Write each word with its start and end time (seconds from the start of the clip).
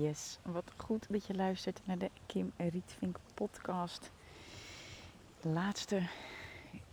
Yes, 0.00 0.38
wat 0.42 0.72
goed 0.76 1.06
dat 1.10 1.26
je 1.26 1.34
luistert 1.34 1.80
naar 1.84 1.98
de 1.98 2.10
Kim 2.26 2.52
Rietvink 2.56 3.16
podcast. 3.34 4.10
Laatste 5.40 6.08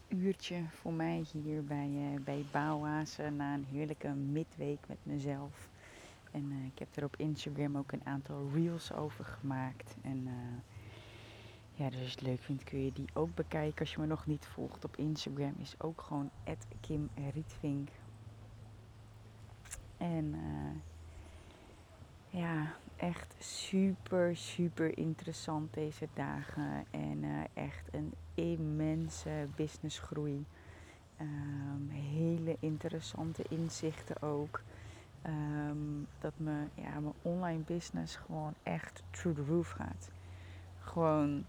uurtje 0.07 0.63
voor 0.69 0.93
mij 0.93 1.23
hier 1.31 1.63
bij, 1.63 1.89
uh, 1.89 2.19
bij 2.23 2.45
na 3.31 3.53
een 3.53 3.65
heerlijke 3.71 4.07
midweek 4.07 4.79
met 4.87 4.97
mezelf. 5.03 5.69
En 6.31 6.51
uh, 6.51 6.65
ik 6.65 6.79
heb 6.79 6.95
er 6.95 7.03
op 7.03 7.15
Instagram 7.15 7.77
ook 7.77 7.91
een 7.91 8.05
aantal 8.05 8.49
reels 8.53 8.93
over 8.93 9.25
gemaakt. 9.25 9.95
En 10.01 10.17
uh, 10.27 10.33
ja, 11.73 11.89
dus 11.89 11.99
als 11.99 12.09
je 12.09 12.15
het 12.15 12.27
leuk 12.27 12.41
vindt 12.41 12.63
kun 12.63 12.83
je 12.85 12.93
die 12.93 13.09
ook 13.13 13.35
bekijken. 13.35 13.79
Als 13.79 13.93
je 13.93 13.99
me 13.99 14.05
nog 14.05 14.25
niet 14.25 14.45
volgt 14.45 14.85
op 14.85 14.97
Instagram 14.97 15.55
is 15.59 15.75
ook 15.77 16.01
gewoon 16.01 16.29
Kim 16.81 17.09
Rietvink. 17.33 17.89
En 19.97 20.35
ja, 22.29 22.73
echt 22.95 23.35
super, 23.39 24.37
super 24.37 24.97
interessant 24.97 25.73
deze 25.73 26.07
dagen. 26.13 26.85
En 26.91 27.23
uh, 27.23 27.43
echt 27.53 27.87
een 27.91 28.13
immense 28.33 29.47
businessgroei. 29.55 30.45
Um, 31.21 31.89
hele 31.89 32.57
interessante 32.59 33.43
inzichten 33.49 34.21
ook. 34.21 34.61
Um, 35.25 36.07
dat 36.19 36.33
mijn, 36.37 36.69
ja, 36.73 36.99
mijn 36.99 37.13
online 37.21 37.63
business 37.63 38.15
gewoon 38.15 38.53
echt 38.63 39.03
through 39.11 39.39
the 39.39 39.45
roof 39.45 39.69
gaat. 39.69 40.09
Gewoon, 40.79 41.45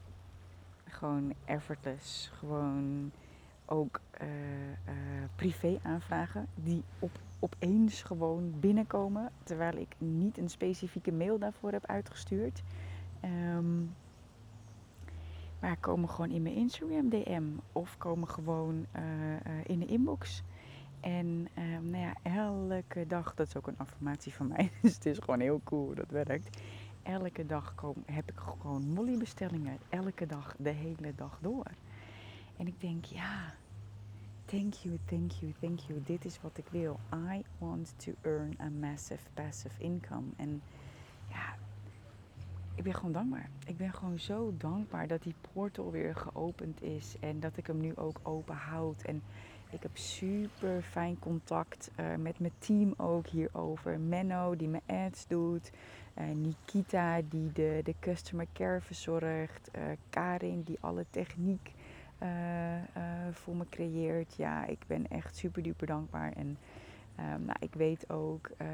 gewoon 0.85 1.35
effortless. 1.45 2.31
Gewoon 2.39 3.11
ook 3.67 4.01
uh, 4.23 4.29
privé 5.37 5.79
aanvragen 5.83 6.47
die 6.55 6.83
op 6.99 7.19
opeens 7.41 8.03
gewoon 8.03 8.55
binnenkomen. 8.61 9.31
Terwijl 9.43 9.77
ik 9.77 9.95
niet 9.99 10.39
een 10.39 10.51
specifieke 10.51 11.13
mail 11.13 11.39
daarvoor 11.39 11.73
heb 11.73 11.87
uitgestuurd. 11.87 12.63
Um, 13.25 13.95
maar 15.61 15.77
komen 15.77 16.09
gewoon 16.09 16.31
in 16.31 16.43
mijn 16.43 16.55
Instagram 16.55 17.09
DM 17.09 17.43
of 17.73 17.99
komen 17.99 18.29
gewoon 18.29 18.87
uh, 18.97 19.03
uh, 19.03 19.39
in 19.67 19.79
de 19.79 19.87
inbox. 19.87 20.43
En 21.01 21.49
um, 21.59 21.91
nou 21.91 22.05
ja, 22.05 22.15
elke 22.23 23.07
dag, 23.07 23.35
dat 23.35 23.47
is 23.47 23.57
ook 23.57 23.67
een 23.67 23.79
affirmatie 23.79 24.35
van 24.35 24.49
mij, 24.49 24.71
dus 24.83 24.95
het 24.95 25.07
is 25.07 25.19
gewoon 25.19 25.41
heel 25.41 25.61
cool 25.65 25.95
dat 25.95 26.11
werkt. 26.11 26.59
Elke 27.03 27.47
dag 27.47 27.75
kom, 27.75 27.95
heb 28.07 28.31
ik 28.31 28.39
gewoon 28.39 28.89
molly 28.89 29.19
bestellingen. 29.19 29.79
Elke 29.89 30.27
dag, 30.27 30.55
de 30.59 30.71
hele 30.71 31.15
dag 31.15 31.39
door. 31.41 31.67
En 32.57 32.67
ik 32.67 32.81
denk, 32.81 33.05
ja, 33.05 33.55
Thank 34.51 34.75
you, 34.75 34.99
thank 35.05 35.33
you, 35.33 35.53
thank 35.61 35.81
you. 35.81 36.01
Dit 36.05 36.25
is 36.25 36.41
wat 36.41 36.59
ik 36.59 36.67
wil. 36.71 37.01
I 37.15 37.43
want 37.59 37.95
to 37.97 38.13
earn 38.23 38.57
a 38.61 38.69
massive 38.69 39.31
passive 39.35 39.83
income. 39.83 40.27
En 40.37 40.63
ja, 41.29 41.55
ik 42.75 42.83
ben 42.83 42.95
gewoon 42.95 43.13
dankbaar. 43.13 43.51
Ik 43.67 43.77
ben 43.77 43.93
gewoon 43.93 44.19
zo 44.19 44.55
dankbaar 44.57 45.07
dat 45.07 45.23
die 45.23 45.35
portal 45.53 45.91
weer 45.91 46.17
geopend 46.17 46.83
is. 46.83 47.17
En 47.21 47.41
dat 47.41 47.57
ik 47.57 47.67
hem 47.67 47.81
nu 47.81 47.97
ook 47.97 48.21
open 48.23 48.55
houd. 48.55 49.03
En 49.03 49.23
ik 49.71 49.83
heb 49.83 49.97
super 49.97 50.83
fijn 50.83 51.19
contact 51.19 51.91
uh, 52.01 52.15
met 52.17 52.39
mijn 52.39 52.53
team 52.59 52.95
ook 52.97 53.27
hierover. 53.27 54.01
Menno 54.01 54.57
die 54.57 54.69
mijn 54.69 55.07
ads 55.07 55.27
doet. 55.27 55.71
Uh, 56.19 56.25
Nikita 56.35 57.21
die 57.29 57.53
de, 57.53 57.81
de 57.85 57.95
customer 58.01 58.47
care 58.53 58.81
verzorgt. 58.81 59.71
Uh, 59.77 59.83
Karin 60.09 60.63
die 60.63 60.79
alle 60.81 61.07
techniek 61.11 61.73
uh, 62.23 62.75
uh, 62.77 62.83
voor 63.31 63.57
me 63.57 63.69
creëert. 63.69 64.35
Ja, 64.37 64.67
ik 64.67 64.79
ben 64.87 65.09
echt 65.09 65.37
super 65.37 65.63
duper 65.63 65.87
dankbaar. 65.87 66.33
En 66.33 66.59
um, 67.19 67.45
nou, 67.45 67.57
ik 67.61 67.75
weet 67.75 68.11
ook 68.11 68.51
uh, 68.63 68.69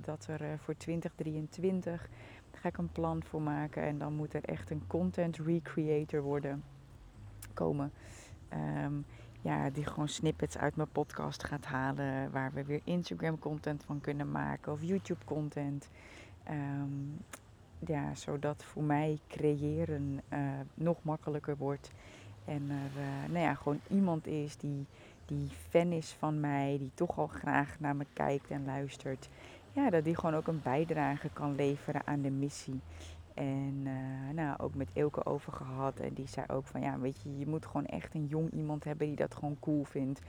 dat 0.00 0.26
er 0.26 0.58
voor 0.58 0.76
2023 0.76 2.08
ga 2.52 2.68
ik 2.68 2.78
een 2.78 2.92
plan 2.92 3.22
voor 3.24 3.42
maken. 3.42 3.82
En 3.82 3.98
dan 3.98 4.14
moet 4.14 4.34
er 4.34 4.44
echt 4.44 4.70
een 4.70 4.82
content 4.86 5.36
recreator 5.36 6.22
worden 6.22 6.62
komen. 7.54 7.92
Um, 8.84 9.04
ja, 9.40 9.70
die 9.70 9.86
gewoon 9.86 10.08
snippets 10.08 10.58
uit 10.58 10.76
mijn 10.76 10.90
podcast 10.92 11.44
gaat 11.44 11.64
halen. 11.64 12.30
Waar 12.30 12.52
we 12.52 12.64
weer 12.64 12.80
Instagram 12.84 13.38
content 13.38 13.84
van 13.84 14.00
kunnen 14.00 14.30
maken. 14.30 14.72
Of 14.72 14.82
YouTube 14.82 15.24
content. 15.24 15.90
Um, 16.50 17.18
ja, 17.86 18.14
zodat 18.14 18.64
voor 18.64 18.82
mij 18.82 19.18
creëren 19.28 20.20
nog 20.74 21.02
makkelijker 21.02 21.56
wordt. 21.56 21.90
En 22.50 22.70
er 22.70 23.02
uh, 23.02 23.32
nou 23.32 23.44
ja, 23.44 23.54
gewoon 23.54 23.80
iemand 23.88 24.26
is 24.26 24.56
die, 24.56 24.86
die 25.26 25.48
fan 25.68 25.92
is 25.92 26.16
van 26.18 26.40
mij, 26.40 26.76
die 26.78 26.90
toch 26.94 27.18
al 27.18 27.26
graag 27.26 27.76
naar 27.78 27.96
me 27.96 28.04
kijkt 28.12 28.50
en 28.50 28.64
luistert. 28.64 29.28
Ja, 29.72 29.90
dat 29.90 30.04
die 30.04 30.16
gewoon 30.16 30.34
ook 30.34 30.46
een 30.46 30.62
bijdrage 30.62 31.28
kan 31.32 31.54
leveren 31.54 32.06
aan 32.06 32.22
de 32.22 32.30
missie. 32.30 32.80
En 33.34 33.82
uh, 33.84 34.34
nou, 34.34 34.58
ook 34.58 34.74
met 34.74 34.88
Elke 34.92 35.26
over 35.26 35.52
gehad. 35.52 36.00
En 36.00 36.14
die 36.14 36.26
zei 36.28 36.46
ook 36.48 36.66
van 36.66 36.80
ja, 36.80 36.98
weet 36.98 37.22
je, 37.22 37.38
je 37.38 37.46
moet 37.46 37.66
gewoon 37.66 37.86
echt 37.86 38.14
een 38.14 38.26
jong 38.26 38.50
iemand 38.50 38.84
hebben 38.84 39.06
die 39.06 39.16
dat 39.16 39.34
gewoon 39.34 39.56
cool 39.60 39.84
vindt. 39.84 40.20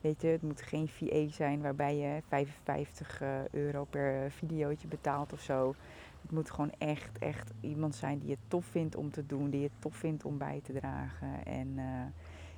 Weet 0.00 0.22
je, 0.22 0.28
het 0.28 0.42
moet 0.42 0.62
geen 0.62 0.88
VA 0.88 1.28
zijn 1.28 1.60
waarbij 1.60 1.96
je 1.96 2.22
55 2.28 3.22
uh, 3.22 3.28
euro 3.50 3.84
per 3.90 4.30
videootje 4.30 4.88
betaalt 4.88 5.32
of 5.32 5.40
zo. 5.40 5.74
Het 6.22 6.30
moet 6.30 6.50
gewoon 6.50 6.72
echt, 6.78 7.18
echt 7.18 7.52
iemand 7.60 7.94
zijn 7.94 8.18
die 8.18 8.30
het 8.30 8.38
tof 8.48 8.64
vindt 8.64 8.96
om 8.96 9.10
te 9.10 9.26
doen, 9.26 9.50
die 9.50 9.62
het 9.62 9.72
tof 9.78 9.96
vindt 9.96 10.24
om 10.24 10.38
bij 10.38 10.60
te 10.62 10.72
dragen. 10.72 11.44
En 11.44 11.68
uh, 11.68 12.04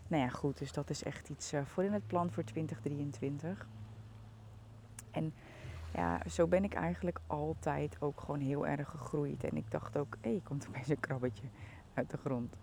nou 0.08 0.22
ja, 0.22 0.28
goed, 0.28 0.58
dus 0.58 0.72
dat 0.72 0.90
is 0.90 1.02
echt 1.02 1.28
iets 1.28 1.52
uh, 1.52 1.60
voor 1.64 1.84
in 1.84 1.92
het 1.92 2.06
plan 2.06 2.30
voor 2.30 2.44
2023. 2.44 3.66
En 5.10 5.32
ja, 5.94 6.20
zo 6.30 6.46
ben 6.46 6.64
ik 6.64 6.74
eigenlijk 6.74 7.20
altijd 7.26 7.96
ook 8.00 8.20
gewoon 8.20 8.40
heel 8.40 8.66
erg 8.66 8.88
gegroeid. 8.88 9.44
En 9.44 9.56
ik 9.56 9.70
dacht 9.70 9.96
ook, 9.96 10.16
hé, 10.20 10.30
hey, 10.30 10.40
komt 10.44 10.68
opeens 10.68 10.88
een 10.88 11.00
krabbetje 11.00 11.46
uit 11.94 12.10
de 12.10 12.16
grond. 12.16 12.56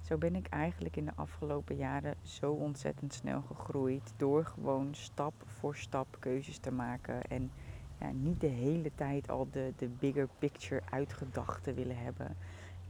Zo 0.00 0.16
ben 0.18 0.34
ik 0.34 0.46
eigenlijk 0.46 0.96
in 0.96 1.04
de 1.04 1.12
afgelopen 1.14 1.76
jaren 1.76 2.14
zo 2.22 2.52
ontzettend 2.52 3.14
snel 3.14 3.42
gegroeid. 3.42 4.12
Door 4.16 4.44
gewoon 4.44 4.94
stap 4.94 5.34
voor 5.46 5.76
stap 5.76 6.16
keuzes 6.18 6.58
te 6.58 6.70
maken. 6.70 7.22
En 7.22 7.50
ja, 8.00 8.10
niet 8.12 8.40
de 8.40 8.46
hele 8.46 8.90
tijd 8.94 9.30
al 9.30 9.48
de, 9.50 9.72
de 9.76 9.88
bigger 9.88 10.28
picture 10.38 10.82
uitgedacht 10.90 11.62
te 11.62 11.74
willen 11.74 11.96
hebben. 11.96 12.36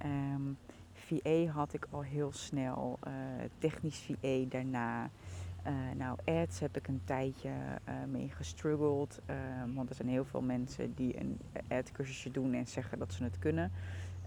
Um, 0.05 0.59
VA 0.93 1.45
had 1.45 1.75
ik 1.75 1.87
al 1.91 2.03
heel 2.03 2.33
snel, 2.33 2.99
uh, 3.07 3.13
technisch 3.59 3.99
VA 3.99 4.45
daarna. 4.49 5.11
Uh, 5.67 5.73
nou, 5.97 6.19
ads 6.25 6.61
heb 6.61 6.77
ik 6.77 6.89
een 6.89 7.01
tijdje 7.05 7.49
uh, 7.49 7.95
mee 8.11 8.29
gestruggeld. 8.29 9.21
Uh, 9.31 9.37
want 9.75 9.89
er 9.89 9.95
zijn 9.95 10.09
heel 10.09 10.25
veel 10.25 10.43
mensen 10.43 10.95
die 10.95 11.21
een 11.21 11.39
ad-cursusje 11.69 12.31
doen 12.31 12.55
en 12.55 12.67
zeggen 12.67 12.99
dat 12.99 13.13
ze 13.13 13.25
het 13.25 13.39
kunnen. 13.39 13.73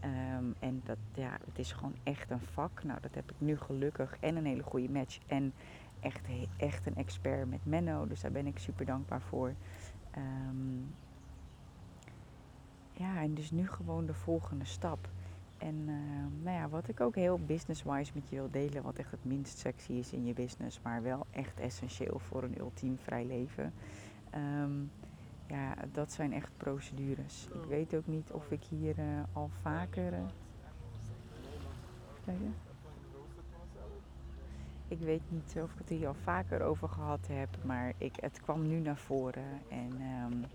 Um, 0.03 0.55
en 0.59 0.81
dat, 0.85 0.97
ja, 1.13 1.38
het 1.45 1.59
is 1.59 1.71
gewoon 1.71 1.95
echt 2.03 2.31
een 2.31 2.39
vak. 2.39 2.83
Nou, 2.83 3.00
dat 3.01 3.15
heb 3.15 3.31
ik 3.31 3.35
nu 3.38 3.57
gelukkig. 3.57 4.17
En 4.19 4.35
een 4.35 4.45
hele 4.45 4.63
goede 4.63 4.89
match. 4.89 5.19
En 5.27 5.53
echt, 6.00 6.21
echt 6.57 6.85
een 6.85 6.95
expert 6.95 7.50
met 7.50 7.65
Menno. 7.65 8.07
Dus 8.07 8.21
daar 8.21 8.31
ben 8.31 8.47
ik 8.47 8.59
super 8.59 8.85
dankbaar 8.85 9.21
voor. 9.21 9.53
Um, 10.18 10.94
ja, 12.91 13.22
en 13.22 13.34
dus 13.34 13.51
nu 13.51 13.68
gewoon 13.68 14.06
de 14.06 14.13
volgende 14.13 14.66
stap. 14.66 15.09
En 15.57 15.75
uh, 15.75 16.44
nou 16.44 16.57
ja, 16.57 16.69
wat 16.69 16.88
ik 16.88 17.01
ook 17.01 17.16
heel 17.16 17.40
business-wise 17.46 18.12
met 18.13 18.29
je 18.29 18.35
wil 18.35 18.51
delen, 18.51 18.84
wat 18.84 18.97
echt 18.97 19.12
het 19.12 19.25
minst 19.25 19.57
sexy 19.57 19.91
is 19.91 20.13
in 20.13 20.25
je 20.25 20.34
business, 20.34 20.79
maar 20.81 21.01
wel 21.01 21.25
echt 21.31 21.59
essentieel 21.59 22.19
voor 22.19 22.44
een 22.44 22.59
ultiem 22.59 22.97
vrij 22.97 23.25
leven. 23.25 23.74
Um, 24.35 24.91
ja, 25.47 25.75
dat 25.91 26.12
zijn 26.12 26.34
echt 26.34 26.50
procedures. 26.57 27.47
Ik 27.53 27.63
weet 27.68 27.95
ook 27.95 28.07
niet 28.07 28.31
of 28.31 28.51
ik 28.51 28.63
hier 28.63 29.00
uh, 29.00 29.06
al 29.34 29.50
vaker. 29.62 30.13
Uh, 30.13 30.19
ik 34.94 35.00
weet 35.00 35.22
niet 35.30 35.56
of 35.64 35.72
ik 35.72 35.78
het 35.78 35.90
hier 35.90 36.08
al 36.08 36.14
vaker 36.14 36.62
over 36.62 36.90
gehad 36.90 37.28
heb, 37.28 37.50
maar 37.64 37.94
ik, 37.98 38.16
het 38.20 38.42
kwam 38.42 38.68
nu 38.68 38.80
naar 38.80 38.98
voren. 38.98 39.62
En 39.70 40.02
um, 40.02 40.46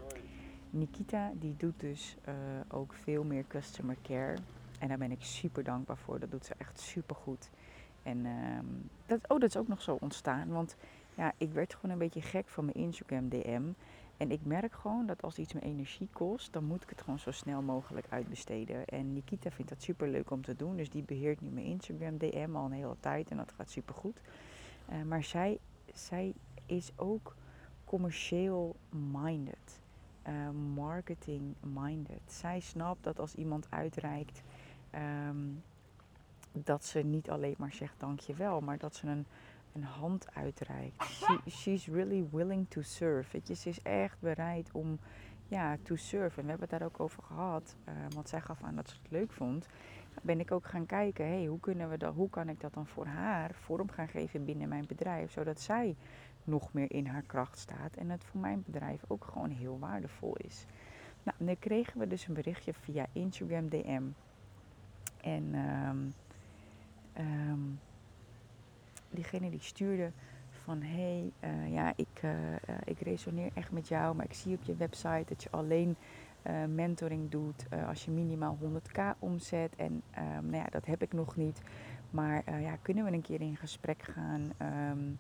Nikita 0.71 1.33
die 1.35 1.55
doet 1.57 1.81
dus 1.81 2.17
uh, 2.29 2.35
ook 2.69 2.93
veel 2.93 3.25
meer 3.25 3.45
customer 3.49 3.97
care. 4.03 4.37
En 4.79 4.89
daar 4.89 4.99
ben 4.99 5.11
ik 5.11 5.23
super 5.23 5.65
dankbaar 5.65 5.97
voor. 5.97 6.19
Dat 6.19 6.31
doet 6.31 6.45
ze 6.45 6.55
echt 6.59 6.81
super 6.81 7.17
goed. 7.17 7.51
En 8.03 8.27
um, 8.27 8.91
dat, 9.07 9.19
oh, 9.23 9.41
dat 9.41 9.49
is 9.49 9.57
ook 9.57 9.69
nog 9.69 9.83
zo 9.83 9.97
ontstaan. 10.01 10.49
Want 10.49 10.77
ja, 11.15 11.33
ik 11.37 11.53
werd 11.53 11.75
gewoon 11.75 11.91
een 11.91 11.99
beetje 11.99 12.23
gek 12.23 12.49
van 12.49 12.65
mijn 12.65 12.77
Instagram 12.77 13.29
DM. 13.29 13.63
En 14.19 14.31
ik 14.31 14.45
merk 14.45 14.73
gewoon 14.73 15.07
dat 15.07 15.23
als 15.23 15.39
iets 15.39 15.53
me 15.53 15.61
energie 15.61 16.09
kost, 16.13 16.53
dan 16.53 16.65
moet 16.65 16.83
ik 16.83 16.89
het 16.89 17.01
gewoon 17.01 17.19
zo 17.19 17.31
snel 17.31 17.63
mogelijk 17.63 18.07
uitbesteden. 18.09 18.85
En 18.85 19.13
Nikita 19.13 19.51
vindt 19.51 19.71
dat 19.71 19.83
super 19.83 20.09
leuk 20.09 20.31
om 20.31 20.43
te 20.43 20.57
doen. 20.57 20.77
Dus 20.77 20.91
die 20.91 21.03
beheert 21.03 21.41
nu 21.41 21.49
mijn 21.49 21.67
Instagram 21.67 22.19
DM 22.19 22.51
al 22.55 22.65
een 22.65 22.73
hele 22.73 22.97
tijd 23.01 23.31
en 23.31 23.37
dat 23.37 23.53
gaat 23.53 23.71
super 23.71 23.95
goed. 23.95 24.21
Uh, 24.91 25.03
maar 25.03 25.23
zij, 25.25 25.59
zij 25.95 26.35
is 26.67 26.93
ook 26.97 27.37
commercieel 27.85 28.77
minded. 29.13 29.81
Uh, 30.29 30.51
marketing 30.75 31.55
minded. 31.61 32.21
Zij 32.27 32.61
snapt 32.61 33.05
dat 33.05 33.19
als 33.19 33.35
iemand 33.35 33.67
uitreikt, 33.71 34.43
um, 35.29 35.63
dat 36.53 36.85
ze 36.85 36.99
niet 37.01 37.31
alleen 37.31 37.55
maar 37.59 37.73
zegt 37.73 38.01
dankjewel, 38.01 38.61
maar 38.61 38.79
dat 38.79 38.95
ze 38.95 39.07
een 39.07 39.27
een 39.73 39.85
hand 39.85 40.35
uitreikt. 40.35 41.05
She, 41.05 41.39
she's 41.51 41.87
really 41.87 42.29
willing 42.31 42.69
to 42.69 42.83
serve. 42.83 43.29
Weet 43.33 43.49
je, 43.49 43.55
ze 43.55 43.69
is 43.69 43.83
echt 43.83 44.21
bereid 44.21 44.71
om 44.73 44.99
ja, 45.49 45.77
to 45.83 45.97
serve. 45.97 46.41
En 46.41 46.45
we 46.45 46.51
hebben 46.51 46.69
het 46.69 46.79
daar 46.79 46.89
ook 46.89 47.01
over 47.01 47.23
gehad, 47.23 47.77
uh, 47.89 47.95
want 48.15 48.29
zij 48.29 48.41
gaf 48.41 48.63
aan 48.63 48.77
dat 48.77 48.89
ze 48.89 48.97
het 49.03 49.11
leuk 49.11 49.33
vond. 49.33 49.67
Ben 50.23 50.41
ik 50.41 50.53
ook 50.53 50.67
gaan 50.67 50.87
kijken, 50.87 51.27
hey, 51.27 51.45
hoe, 51.45 51.61
kunnen 51.61 51.91
we 51.91 51.97
dat, 51.97 52.15
hoe 52.15 52.31
kan 52.31 52.49
ik 52.49 52.61
dat 52.61 52.75
dan 52.75 52.87
voor 52.87 53.07
haar 53.07 53.55
vorm 53.55 53.91
gaan 53.91 54.09
geven 54.09 54.45
binnen 54.45 54.69
mijn 54.69 54.87
bedrijf, 54.87 55.31
zodat 55.31 55.61
zij 55.61 55.97
nog 56.45 56.73
meer 56.73 56.93
in 56.93 57.07
haar 57.07 57.23
kracht 57.23 57.59
staat 57.59 57.97
en 57.97 58.11
het 58.11 58.25
voor 58.25 58.41
mijn 58.41 58.63
bedrijf 58.67 59.03
ook 59.09 59.25
gewoon 59.25 59.51
heel 59.51 59.79
waardevol 59.79 60.37
is. 60.37 60.67
Nou, 61.23 61.37
nu 61.39 61.55
kregen 61.55 61.99
we 61.99 62.07
dus 62.07 62.27
een 62.27 62.35
berichtje 62.35 62.73
via 62.75 63.07
Instagram 63.13 63.69
DM. 63.69 64.03
En 65.21 65.55
um, 65.55 66.13
um, 67.19 67.81
diegene 69.19 69.51
die 69.51 69.61
stuurde 69.61 70.13
van 70.51 70.83
hé, 70.83 71.31
hey, 71.41 71.51
uh, 71.51 71.73
ja, 71.73 71.93
ik, 71.97 72.23
uh, 72.25 72.31
ik 72.85 73.01
resoneer 73.01 73.51
echt 73.55 73.73
met 73.73 73.89
jou, 73.89 74.15
maar 74.15 74.25
ik 74.25 74.35
zie 74.35 74.55
op 74.55 74.63
je 74.63 74.77
website 74.77 75.25
dat 75.27 75.43
je 75.43 75.51
alleen 75.51 75.97
mentoring 76.69 77.31
doet 77.31 77.67
als 77.89 78.05
je 78.05 78.11
minimaal 78.11 78.59
100k 78.63 79.19
omzet. 79.19 79.77
En 79.77 80.03
um, 80.19 80.51
nou 80.51 80.57
ja, 80.57 80.67
dat 80.71 80.87
heb 80.87 81.03
ik 81.03 81.13
nog 81.13 81.37
niet. 81.37 81.63
Maar 82.11 82.61
ja, 82.61 82.77
kunnen 82.83 83.05
we 83.05 83.13
een 83.13 83.23
keer 83.23 83.41
in 83.41 83.57
gesprek 83.57 84.03
gaan 84.03 84.53
um, 84.91 85.19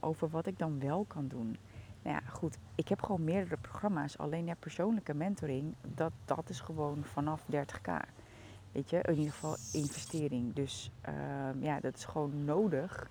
over 0.00 0.28
wat 0.28 0.46
ik 0.46 0.58
dan 0.58 0.80
wel 0.80 1.04
kan 1.04 1.28
doen? 1.28 1.56
Nou 2.02 2.16
ja, 2.16 2.30
goed, 2.30 2.58
ik 2.74 2.88
heb 2.88 3.02
gewoon 3.02 3.24
meerdere 3.24 3.56
programma's. 3.56 4.18
Alleen 4.18 4.46
ja, 4.46 4.54
persoonlijke 4.54 5.14
mentoring, 5.14 5.74
dat, 5.94 6.12
dat 6.24 6.48
is 6.48 6.60
gewoon 6.60 7.04
vanaf 7.04 7.42
30k. 7.52 8.19
In 8.72 8.84
ieder 9.14 9.32
geval 9.32 9.56
investering. 9.72 10.54
Dus 10.54 10.90
um, 11.08 11.62
ja, 11.62 11.80
dat 11.80 11.96
is 11.96 12.04
gewoon 12.04 12.44
nodig 12.44 13.10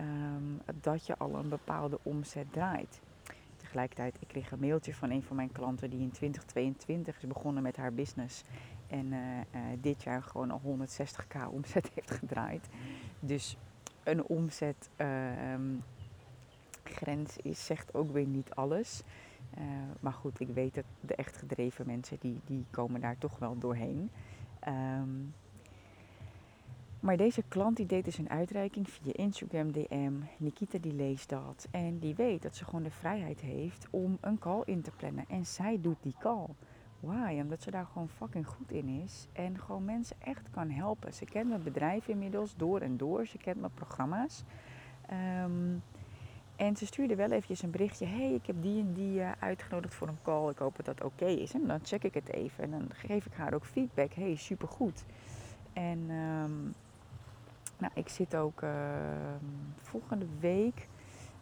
um, 0.00 0.60
dat 0.80 1.06
je 1.06 1.18
al 1.18 1.34
een 1.34 1.48
bepaalde 1.48 1.98
omzet 2.02 2.52
draait. 2.52 3.00
Tegelijkertijd, 3.56 4.16
ik 4.20 4.28
kreeg 4.28 4.50
een 4.50 4.60
mailtje 4.60 4.94
van 4.94 5.10
een 5.10 5.22
van 5.22 5.36
mijn 5.36 5.52
klanten 5.52 5.90
die 5.90 6.00
in 6.00 6.10
2022 6.10 7.16
is 7.16 7.26
begonnen 7.26 7.62
met 7.62 7.76
haar 7.76 7.92
business. 7.92 8.44
En 8.86 9.06
uh, 9.06 9.18
uh, 9.18 9.60
dit 9.80 10.02
jaar 10.02 10.22
gewoon 10.22 10.50
al 10.50 10.60
160k 10.64 11.50
omzet 11.50 11.90
heeft 11.94 12.10
gedraaid. 12.10 12.68
Dus 13.20 13.56
een 14.04 14.24
omzetgrens 14.24 15.76
ehm, 17.36 17.48
is, 17.48 17.66
zegt 17.66 17.94
ook 17.94 18.12
weer 18.12 18.26
niet 18.26 18.50
alles. 18.50 19.02
Uh, 19.58 19.64
maar 20.00 20.12
goed, 20.12 20.40
ik 20.40 20.48
weet 20.48 20.74
dat 20.74 20.84
de 21.00 21.14
echt 21.14 21.36
gedreven 21.36 21.86
mensen 21.86 22.16
die, 22.20 22.40
die 22.44 22.64
komen 22.70 23.00
daar 23.00 23.18
toch 23.18 23.38
wel 23.38 23.58
doorheen. 23.58 24.10
Um, 24.68 25.34
maar 27.00 27.16
deze 27.16 27.42
klant 27.48 27.76
die 27.76 27.86
deed 27.86 28.04
dus 28.04 28.18
een 28.18 28.30
uitreiking 28.30 28.90
via 28.90 29.12
Instagram 29.12 29.72
DM. 29.72 30.12
Nikita 30.36 30.78
die 30.78 30.92
leest 30.92 31.28
dat. 31.28 31.68
En 31.70 31.98
die 31.98 32.14
weet 32.14 32.42
dat 32.42 32.56
ze 32.56 32.64
gewoon 32.64 32.82
de 32.82 32.90
vrijheid 32.90 33.40
heeft 33.40 33.86
om 33.90 34.18
een 34.20 34.38
call 34.38 34.62
in 34.64 34.82
te 34.82 34.90
plannen. 34.90 35.24
En 35.28 35.46
zij 35.46 35.78
doet 35.80 36.02
die 36.02 36.14
call. 36.18 36.46
Why? 37.00 37.38
Omdat 37.40 37.62
ze 37.62 37.70
daar 37.70 37.86
gewoon 37.86 38.08
fucking 38.08 38.46
goed 38.46 38.72
in 38.72 38.88
is. 38.88 39.26
En 39.32 39.58
gewoon 39.58 39.84
mensen 39.84 40.16
echt 40.18 40.50
kan 40.50 40.70
helpen. 40.70 41.14
Ze 41.14 41.24
kent 41.24 41.48
mijn 41.48 41.62
bedrijf 41.62 42.08
inmiddels 42.08 42.56
door 42.56 42.80
en 42.80 42.96
door. 42.96 43.26
Ze 43.26 43.38
kent 43.38 43.60
mijn 43.60 43.74
programma's. 43.74 44.44
Um, 45.44 45.82
en 46.58 46.76
ze 46.76 46.86
stuurde 46.86 47.16
wel 47.16 47.30
eventjes 47.30 47.62
een 47.62 47.70
berichtje. 47.70 48.06
hey, 48.06 48.32
ik 48.34 48.46
heb 48.46 48.56
die 48.60 48.80
en 48.80 48.92
die 48.92 49.18
uh, 49.18 49.30
uitgenodigd 49.38 49.94
voor 49.94 50.08
een 50.08 50.22
call. 50.22 50.50
Ik 50.50 50.58
hoop 50.58 50.76
dat 50.76 50.84
dat 50.84 51.04
oké 51.04 51.26
is. 51.26 51.54
En 51.54 51.66
dan 51.66 51.80
check 51.82 52.02
ik 52.02 52.14
het 52.14 52.28
even. 52.28 52.64
En 52.64 52.70
dan 52.70 52.88
geef 52.92 53.26
ik 53.26 53.32
haar 53.32 53.54
ook 53.54 53.64
feedback. 53.64 54.12
hey, 54.12 54.36
supergoed. 54.36 55.04
En... 55.72 56.10
Um, 56.10 56.74
nou, 57.78 57.92
ik 57.94 58.08
zit 58.08 58.36
ook 58.36 58.62
uh, 58.62 58.70
volgende 59.76 60.26
week 60.40 60.88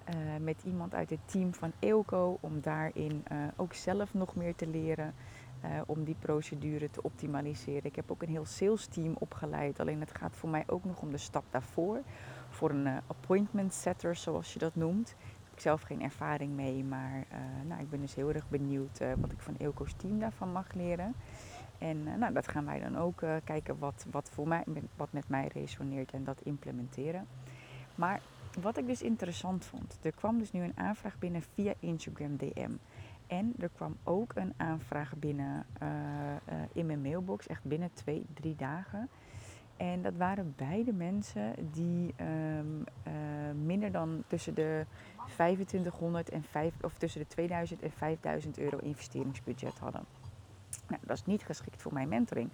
uh, 0.08 0.14
met 0.40 0.62
iemand 0.64 0.94
uit 0.94 1.10
het 1.10 1.18
team 1.24 1.54
van 1.54 1.72
Eelco 1.78 2.38
om 2.40 2.60
daarin 2.60 3.24
uh, 3.32 3.38
ook 3.56 3.74
zelf 3.74 4.14
nog 4.14 4.34
meer 4.34 4.54
te 4.54 4.66
leren. 4.66 5.14
om 5.86 6.04
die 6.04 6.16
procedure 6.18 6.90
te 6.90 7.02
optimaliseren. 7.02 7.84
Ik 7.84 7.96
heb 7.96 8.10
ook 8.10 8.22
een 8.22 8.28
heel 8.28 8.44
sales 8.44 8.86
team 8.86 9.14
opgeleid. 9.18 9.80
Alleen 9.80 10.00
het 10.00 10.16
gaat 10.16 10.36
voor 10.36 10.48
mij 10.48 10.64
ook 10.66 10.84
nog 10.84 11.00
om 11.02 11.10
de 11.10 11.18
stap 11.18 11.44
daarvoor. 11.50 12.02
Voor 12.56 12.70
een 12.70 13.00
appointment 13.06 13.74
setter, 13.74 14.16
zoals 14.16 14.52
je 14.52 14.58
dat 14.58 14.74
noemt. 14.74 15.06
Daar 15.06 15.44
heb 15.44 15.52
ik 15.54 15.60
zelf 15.60 15.82
geen 15.82 16.02
ervaring 16.02 16.52
mee. 16.52 16.84
Maar 16.84 17.26
nou, 17.66 17.80
ik 17.80 17.90
ben 17.90 18.00
dus 18.00 18.14
heel 18.14 18.32
erg 18.32 18.48
benieuwd 18.48 18.98
wat 19.16 19.32
ik 19.32 19.40
van 19.40 19.54
Eelco's 19.58 19.94
team 19.96 20.18
daarvan 20.18 20.52
mag 20.52 20.72
leren. 20.72 21.14
En 21.78 22.18
nou, 22.18 22.32
dat 22.32 22.48
gaan 22.48 22.64
wij 22.64 22.80
dan 22.80 22.96
ook 22.98 23.22
kijken 23.44 23.78
wat, 23.78 24.06
wat, 24.10 24.30
voor 24.30 24.48
mij, 24.48 24.64
wat 24.96 25.12
met 25.12 25.28
mij 25.28 25.48
resoneert 25.52 26.12
en 26.12 26.24
dat 26.24 26.40
implementeren. 26.42 27.26
Maar 27.94 28.20
wat 28.60 28.76
ik 28.76 28.86
dus 28.86 29.02
interessant 29.02 29.64
vond, 29.64 29.98
er 30.02 30.12
kwam 30.12 30.38
dus 30.38 30.52
nu 30.52 30.62
een 30.62 30.76
aanvraag 30.76 31.18
binnen 31.18 31.42
via 31.54 31.72
Instagram 31.78 32.36
DM. 32.36 32.70
En 33.26 33.54
er 33.58 33.70
kwam 33.74 33.96
ook 34.04 34.32
een 34.34 34.54
aanvraag 34.56 35.16
binnen 35.16 35.66
in 36.72 36.86
mijn 36.86 37.02
mailbox, 37.02 37.46
echt 37.46 37.64
binnen 37.64 37.90
twee, 37.92 38.26
drie 38.34 38.56
dagen. 38.56 39.08
En 39.76 40.02
dat 40.02 40.16
waren 40.16 40.54
beide 40.56 40.92
mensen 40.92 41.54
die 41.70 42.14
um, 42.58 42.84
minder 43.66 43.92
dan 43.92 44.22
tussen 44.26 44.54
de 44.54 44.86
2500 45.34 46.28
en 46.28 46.42
5, 46.42 46.72
of 46.80 46.94
tussen 46.94 47.20
de 47.20 47.26
2000 47.26 47.82
en 47.82 47.90
5000 47.90 48.58
euro 48.58 48.78
investeringsbudget 48.78 49.78
hadden. 49.78 50.04
Nou, 50.88 51.00
dat 51.06 51.16
is 51.16 51.24
niet 51.24 51.42
geschikt 51.42 51.82
voor 51.82 51.92
mijn 51.92 52.08
mentoring. 52.08 52.50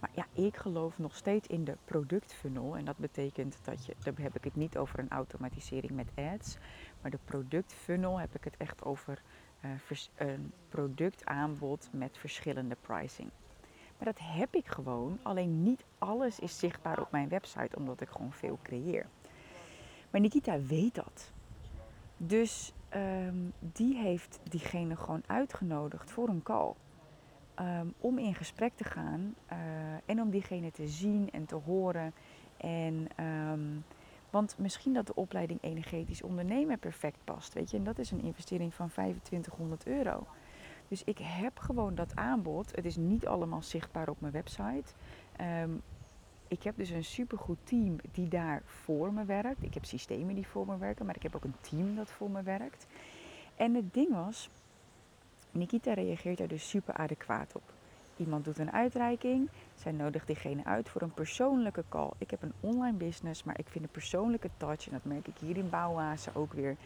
Maar 0.00 0.10
ja, 0.14 0.26
ik 0.32 0.56
geloof 0.56 0.98
nog 0.98 1.16
steeds 1.16 1.48
in 1.48 1.64
de 1.64 1.76
productfunnel. 1.84 2.76
En 2.76 2.84
dat 2.84 2.96
betekent 2.96 3.58
dat 3.62 3.86
je, 3.86 3.94
daar 3.98 4.14
heb 4.16 4.36
ik 4.36 4.44
het 4.44 4.56
niet 4.56 4.76
over 4.76 4.98
een 4.98 5.10
automatisering 5.10 5.92
met 5.92 6.08
ads. 6.14 6.56
Maar 7.02 7.10
de 7.10 7.18
productfunnel 7.24 8.20
heb 8.20 8.34
ik 8.34 8.44
het 8.44 8.56
echt 8.56 8.84
over 8.84 9.22
uh, 9.64 9.70
een 10.16 10.52
productaanbod 10.68 11.88
met 11.92 12.18
verschillende 12.18 12.76
pricing. 12.80 13.30
Maar 13.98 14.12
dat 14.12 14.18
heb 14.22 14.54
ik 14.54 14.66
gewoon. 14.66 15.18
Alleen 15.22 15.62
niet 15.62 15.84
alles 15.98 16.38
is 16.38 16.58
zichtbaar 16.58 17.00
op 17.00 17.10
mijn 17.10 17.28
website, 17.28 17.76
omdat 17.76 18.00
ik 18.00 18.08
gewoon 18.08 18.32
veel 18.32 18.58
creëer. 18.62 19.06
Maar 20.10 20.20
Nikita 20.20 20.60
weet 20.60 20.94
dat. 20.94 21.32
Dus 22.16 22.72
um, 22.94 23.52
die 23.58 23.96
heeft 23.96 24.38
diegene 24.42 24.96
gewoon 24.96 25.22
uitgenodigd 25.26 26.10
voor 26.10 26.28
een 26.28 26.42
call. 26.42 26.72
Um, 27.60 27.94
om 28.00 28.18
in 28.18 28.34
gesprek 28.34 28.72
te 28.74 28.84
gaan 28.84 29.34
uh, 29.52 29.58
en 30.06 30.20
om 30.20 30.30
diegene 30.30 30.70
te 30.70 30.88
zien 30.88 31.30
en 31.30 31.46
te 31.46 31.54
horen. 31.54 32.12
En, 32.56 33.08
um, 33.24 33.84
want 34.30 34.58
misschien 34.58 34.92
dat 34.92 35.06
de 35.06 35.14
opleiding 35.14 35.62
energetisch 35.62 36.22
ondernemen 36.22 36.78
perfect 36.78 37.18
past, 37.24 37.54
weet 37.54 37.70
je. 37.70 37.76
En 37.76 37.84
dat 37.84 37.98
is 37.98 38.10
een 38.10 38.22
investering 38.22 38.74
van 38.74 38.88
2500 38.88 39.86
euro. 39.86 40.26
Dus 40.88 41.04
ik 41.04 41.18
heb 41.18 41.58
gewoon 41.58 41.94
dat 41.94 42.16
aanbod. 42.16 42.76
Het 42.76 42.84
is 42.84 42.96
niet 42.96 43.26
allemaal 43.26 43.62
zichtbaar 43.62 44.08
op 44.08 44.20
mijn 44.20 44.32
website. 44.32 44.92
Um, 45.62 45.82
ik 46.48 46.62
heb 46.62 46.76
dus 46.76 46.90
een 46.90 47.04
supergoed 47.04 47.58
team 47.64 47.96
die 48.12 48.28
daar 48.28 48.62
voor 48.64 49.12
me 49.12 49.24
werkt. 49.24 49.62
Ik 49.62 49.74
heb 49.74 49.84
systemen 49.84 50.34
die 50.34 50.46
voor 50.46 50.66
me 50.66 50.78
werken, 50.78 51.06
maar 51.06 51.16
ik 51.16 51.22
heb 51.22 51.36
ook 51.36 51.44
een 51.44 51.60
team 51.60 51.96
dat 51.96 52.10
voor 52.10 52.30
me 52.30 52.42
werkt. 52.42 52.86
En 53.56 53.74
het 53.74 53.94
ding 53.94 54.14
was, 54.14 54.50
Nikita 55.50 55.92
reageert 55.92 56.38
daar 56.38 56.48
dus 56.48 56.68
super 56.68 56.94
adequaat 56.94 57.54
op. 57.54 57.72
Iemand 58.16 58.44
doet 58.44 58.58
een 58.58 58.72
uitreiking, 58.72 59.48
zij 59.74 59.92
nodigt 59.92 60.26
diegene 60.26 60.64
uit 60.64 60.88
voor 60.88 61.02
een 61.02 61.14
persoonlijke 61.14 61.84
call. 61.88 62.10
Ik 62.18 62.30
heb 62.30 62.42
een 62.42 62.52
online 62.60 62.96
business, 62.96 63.42
maar 63.42 63.58
ik 63.58 63.68
vind 63.68 63.84
een 63.84 63.90
persoonlijke 63.90 64.50
touch, 64.56 64.86
en 64.86 64.92
dat 64.92 65.04
merk 65.04 65.26
ik 65.26 65.38
hier 65.38 65.56
in 65.56 65.70
Bouwhazen 65.70 66.34
ook 66.34 66.52
weer, 66.52 66.76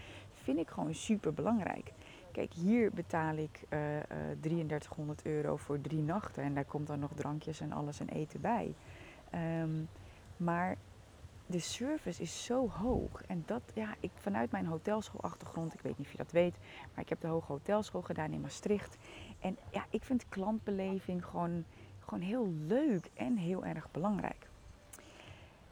vind 0.43 0.59
ik 0.59 0.69
gewoon 0.69 0.95
super 0.95 1.35
belangrijk. 1.35 1.93
Kijk, 2.33 2.53
hier 2.53 2.91
betaal 2.93 3.37
ik 3.37 3.63
uh, 3.71 3.97
uh, 3.97 4.03
3300 4.41 5.27
euro 5.27 5.57
voor 5.57 5.81
drie 5.81 6.03
nachten 6.03 6.43
en 6.43 6.55
daar 6.55 6.65
komt 6.65 6.87
dan 6.87 6.99
nog 6.99 7.11
drankjes 7.15 7.61
en 7.61 7.73
alles 7.73 8.01
en 8.01 8.09
eten 8.09 8.41
bij. 8.41 8.75
Um, 9.35 9.89
maar 10.37 10.77
de 11.47 11.59
service 11.59 12.23
is 12.23 12.45
zo 12.45 12.69
hoog. 12.69 13.23
En 13.27 13.43
dat, 13.47 13.63
ja, 13.75 13.95
ik 14.01 14.11
vanuit 14.15 14.51
mijn 14.51 14.67
hotelschoolachtergrond, 14.67 15.75
ik 15.75 15.81
weet 15.81 15.99
niet 15.99 16.07
of 16.07 16.13
je 16.13 16.19
dat 16.19 16.33
weet, 16.33 16.57
maar 16.95 17.05
ik 17.05 17.09
heb 17.09 17.21
de 17.21 17.27
Hoge 17.27 17.53
Hotelschool 17.53 18.03
gedaan 18.03 18.33
in 18.33 18.41
Maastricht. 18.41 18.97
En 19.41 19.57
ja, 19.71 19.85
ik 19.91 20.05
vind 20.05 20.29
klantbeleving 20.29 21.25
gewoon, 21.25 21.65
gewoon 22.01 22.21
heel 22.21 22.53
leuk 22.67 23.11
en 23.15 23.37
heel 23.37 23.65
erg 23.65 23.91
belangrijk. 23.91 24.49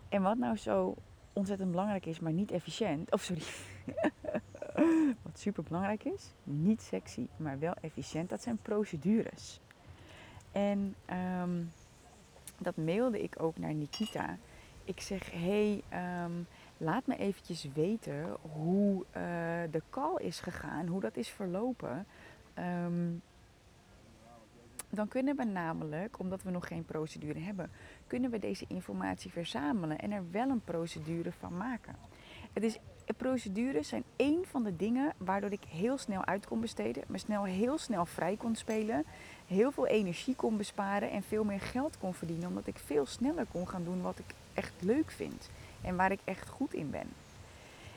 En 0.09 0.23
wat 0.23 0.38
nou 0.38 0.57
zo 0.57 0.95
ontzettend 1.33 1.71
belangrijk 1.71 2.07
is, 2.07 2.21
maar 2.21 2.33
niet 2.33 2.50
efficiënt, 2.50 3.12
of 3.12 3.23
sorry, 3.23 3.43
wat 5.22 5.38
super 5.38 5.62
belangrijk 5.62 6.04
is, 6.04 6.32
niet 6.44 6.82
sexy, 6.82 7.26
maar 7.37 7.58
wel 7.58 7.75
efficiënt, 7.80 8.28
dat 8.28 8.42
zijn 8.42 8.58
procedures. 8.62 9.60
En 10.52 10.94
um, 11.40 11.72
dat 12.58 12.76
mailde 12.76 13.22
ik 13.22 13.42
ook 13.42 13.58
naar 13.58 13.75
Nikita 13.75 14.38
ik 14.90 15.00
zeg, 15.00 15.30
hey, 15.32 15.82
um, 16.25 16.46
laat 16.76 17.06
me 17.06 17.16
eventjes 17.16 17.68
weten 17.75 18.37
hoe 18.40 19.04
uh, 19.16 19.22
de 19.70 19.82
call 19.90 20.16
is 20.16 20.40
gegaan, 20.40 20.87
hoe 20.87 21.00
dat 21.00 21.16
is 21.16 21.28
verlopen. 21.28 22.06
Um, 22.84 23.22
dan 24.88 25.08
kunnen 25.08 25.37
we 25.37 25.44
namelijk, 25.44 26.18
omdat 26.18 26.42
we 26.42 26.50
nog 26.50 26.66
geen 26.66 26.84
procedure 26.84 27.38
hebben, 27.38 27.70
kunnen 28.06 28.30
we 28.30 28.38
deze 28.38 28.64
informatie 28.68 29.30
verzamelen 29.30 29.99
en 29.99 30.12
er 30.12 30.30
wel 30.30 30.49
een 30.49 30.64
procedure 30.64 31.32
van 31.32 31.56
maken. 31.56 31.96
Het 32.52 32.62
is 32.62 32.78
procedures 33.12 33.88
zijn 33.88 34.05
één 34.17 34.45
van 34.47 34.62
de 34.62 34.76
dingen 34.76 35.12
waardoor 35.17 35.52
ik 35.52 35.64
heel 35.69 35.99
snel 35.99 36.25
uit 36.25 36.47
kon 36.47 36.61
besteden, 36.61 37.05
me 37.07 37.19
snel 37.19 37.45
heel 37.45 37.79
snel 37.79 38.07
vrij 38.07 38.37
kon 38.37 38.57
spelen, 38.57 39.05
heel 39.47 39.73
veel 39.73 39.87
energie 39.87 40.35
kon 40.35 40.57
besparen 40.57 41.11
en 41.11 41.23
veel 41.23 41.45
meer 41.45 41.61
geld 41.61 41.99
kon 41.99 42.14
verdienen, 42.14 42.49
omdat 42.49 42.67
ik 42.67 42.79
veel 42.79 43.07
sneller 43.07 43.47
kon 43.52 43.69
gaan 43.69 43.85
doen 43.85 44.02
wat 44.02 44.19
ik 44.19 44.35
echt 44.55 44.73
leuk 44.81 45.11
vind 45.11 45.50
en 45.81 45.97
waar 45.97 46.12
ik 46.12 46.21
echt 46.25 46.49
goed 46.49 46.75
in 46.75 46.90
ben. 46.90 47.07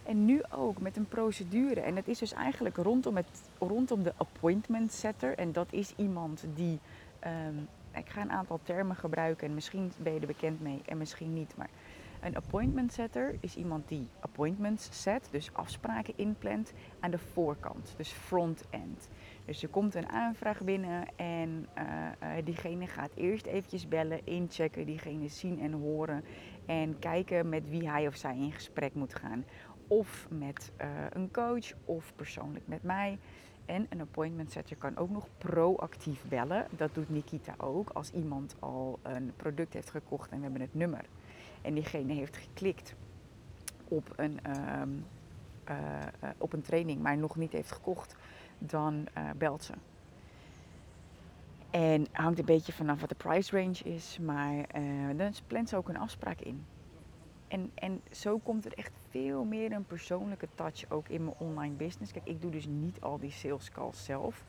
En 0.03 0.25
nu 0.25 0.41
ook 0.49 0.79
met 0.79 0.97
een 0.97 1.07
procedure. 1.07 1.81
En 1.81 1.95
het 1.95 2.07
is 2.07 2.19
dus 2.19 2.33
eigenlijk 2.33 2.77
rondom, 2.77 3.15
het, 3.15 3.49
rondom 3.59 4.03
de 4.03 4.13
appointment 4.17 4.93
setter. 4.93 5.37
En 5.37 5.51
dat 5.51 5.67
is 5.69 5.93
iemand 5.95 6.43
die. 6.55 6.79
Ehm, 7.19 7.55
ik 7.95 8.09
ga 8.09 8.21
een 8.21 8.31
aantal 8.31 8.59
termen 8.63 8.95
gebruiken 8.95 9.47
en 9.47 9.53
misschien 9.53 9.91
ben 9.97 10.13
je 10.13 10.19
er 10.19 10.27
bekend 10.27 10.61
mee 10.61 10.81
en 10.85 10.97
misschien 10.97 11.33
niet. 11.33 11.53
Maar 11.57 11.69
een 12.23 12.35
appointment 12.35 12.93
setter 12.93 13.35
is 13.39 13.55
iemand 13.55 13.87
die 13.87 14.07
appointments 14.19 15.01
zet, 15.01 15.27
dus 15.31 15.53
afspraken 15.53 16.13
inplant 16.17 16.73
aan 16.99 17.11
de 17.11 17.17
voorkant, 17.17 17.93
dus 17.97 18.11
front-end. 18.11 19.09
Dus 19.45 19.63
er 19.63 19.69
komt 19.69 19.95
een 19.95 20.09
aanvraag 20.09 20.63
binnen 20.63 21.07
en 21.15 21.67
uh, 21.77 21.83
uh, 21.83 22.45
diegene 22.45 22.87
gaat 22.87 23.11
eerst 23.15 23.45
eventjes 23.45 23.87
bellen, 23.87 24.25
inchecken, 24.25 24.85
diegene 24.85 25.27
zien 25.27 25.59
en 25.59 25.71
horen 25.73 26.23
en 26.65 26.99
kijken 26.99 27.49
met 27.49 27.69
wie 27.69 27.89
hij 27.89 28.07
of 28.07 28.15
zij 28.15 28.37
in 28.37 28.51
gesprek 28.51 28.93
moet 28.93 29.15
gaan. 29.15 29.45
Of 29.87 30.27
met 30.29 30.71
uh, 30.81 30.87
een 31.09 31.31
coach 31.31 31.73
of 31.85 32.13
persoonlijk 32.15 32.67
met 32.67 32.83
mij. 32.83 33.19
En 33.65 33.87
een 33.89 34.01
appointment 34.01 34.51
setter 34.51 34.75
kan 34.75 34.97
ook 34.97 35.09
nog 35.09 35.27
proactief 35.37 36.23
bellen. 36.29 36.67
Dat 36.77 36.95
doet 36.95 37.09
Nikita 37.09 37.55
ook. 37.57 37.89
Als 37.89 38.11
iemand 38.11 38.55
al 38.59 38.99
een 39.01 39.33
product 39.35 39.73
heeft 39.73 39.89
gekocht 39.89 40.31
en 40.31 40.37
we 40.37 40.43
hebben 40.43 40.61
het 40.61 40.73
nummer. 40.73 41.05
En 41.63 41.73
diegene 41.73 42.13
heeft 42.13 42.37
geklikt 42.37 42.95
op 43.87 44.13
een, 44.15 44.39
uh, 44.47 44.81
uh, 45.69 46.29
op 46.37 46.53
een 46.53 46.61
training, 46.61 47.01
maar 47.01 47.17
nog 47.17 47.35
niet 47.35 47.51
heeft 47.51 47.71
gekocht, 47.71 48.15
dan 48.57 49.07
belt 49.37 49.63
ze. 49.63 49.73
En 51.69 52.07
hangt 52.11 52.39
een 52.39 52.45
beetje 52.45 52.73
vanaf 52.73 52.99
wat 52.99 53.09
de 53.09 53.15
price 53.15 53.57
range 53.57 53.83
is, 53.83 54.19
maar 54.19 54.65
dan 55.15 55.33
plant 55.47 55.69
ze 55.69 55.75
ook 55.77 55.89
een 55.89 55.97
afspraak 55.97 56.39
in. 56.39 56.65
En, 57.47 57.71
en 57.73 58.01
zo 58.11 58.37
komt 58.37 58.65
er 58.65 58.73
echt 58.73 58.91
veel 59.09 59.43
meer 59.43 59.71
een 59.71 59.85
persoonlijke 59.85 60.47
touch 60.55 60.89
ook 60.89 61.07
in 61.07 61.23
mijn 61.23 61.37
online 61.37 61.75
business. 61.75 62.11
Kijk, 62.11 62.25
ik 62.25 62.41
doe 62.41 62.51
dus 62.51 62.65
niet 62.65 63.01
al 63.01 63.19
die 63.19 63.31
sales 63.31 63.71
calls 63.71 64.05
zelf. 64.05 64.43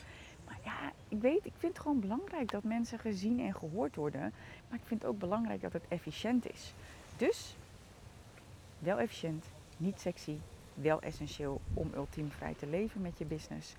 Maar 0.46 0.58
ja, 0.64 0.92
ik 1.08 1.20
weet, 1.20 1.46
ik 1.46 1.52
vind 1.56 1.72
het 1.72 1.82
gewoon 1.82 2.00
belangrijk 2.00 2.50
dat 2.50 2.62
mensen 2.62 2.98
gezien 2.98 3.40
en 3.40 3.54
gehoord 3.54 3.96
worden. 3.96 4.20
Maar 4.68 4.78
ik 4.78 4.86
vind 4.86 5.02
het 5.02 5.10
ook 5.10 5.18
belangrijk 5.18 5.60
dat 5.60 5.72
het 5.72 5.88
efficiënt 5.88 6.50
is. 6.52 6.74
Dus, 7.16 7.56
wel 8.78 8.98
efficiënt, 8.98 9.44
niet 9.76 10.00
sexy, 10.00 10.38
wel 10.74 11.00
essentieel 11.00 11.60
om 11.74 11.90
ultiem 11.94 12.30
vrij 12.30 12.54
te 12.54 12.66
leven 12.66 13.00
met 13.00 13.18
je 13.18 13.24
business. 13.24 13.76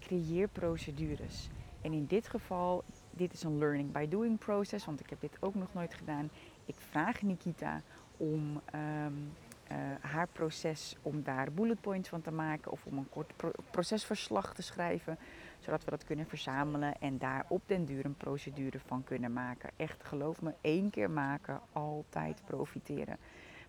Creëer 0.00 0.48
procedures. 0.48 1.48
En 1.80 1.92
in 1.92 2.06
dit 2.06 2.28
geval, 2.28 2.84
dit 3.10 3.32
is 3.32 3.42
een 3.42 3.58
learning 3.58 3.92
by 3.92 4.08
doing 4.08 4.38
process, 4.38 4.84
want 4.84 5.00
ik 5.00 5.10
heb 5.10 5.20
dit 5.20 5.36
ook 5.40 5.54
nog 5.54 5.68
nooit 5.72 5.94
gedaan. 5.94 6.30
Ik 6.64 6.74
vraag 6.78 7.22
Nikita 7.22 7.80
om 8.16 8.60
um, 8.74 9.32
uh, 9.72 9.76
haar 10.00 10.28
proces, 10.32 10.96
om 11.02 11.22
daar 11.22 11.52
bullet 11.52 11.80
points 11.80 12.08
van 12.08 12.22
te 12.22 12.30
maken 12.30 12.72
of 12.72 12.84
om 12.84 12.98
een 12.98 13.08
kort 13.08 13.36
pro 13.36 13.50
procesverslag 13.70 14.54
te 14.54 14.62
schrijven, 14.62 15.18
zodat 15.58 15.84
we 15.84 15.90
dat 15.90 16.04
kunnen 16.04 16.26
verzamelen 16.26 17.00
en 17.00 17.18
daar 17.18 17.44
op 17.48 17.62
den 17.66 17.84
duur 17.84 18.04
een 18.04 18.16
procedure 18.16 18.80
van 18.80 19.04
kunnen 19.04 19.32
maken. 19.32 19.70
Echt, 19.76 20.04
geloof 20.04 20.42
me, 20.42 20.54
één 20.60 20.90
keer 20.90 21.10
maken, 21.10 21.60
altijd 21.72 22.42
profiteren. 22.44 23.16